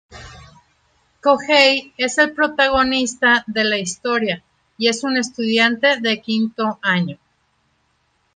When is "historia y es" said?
3.77-5.03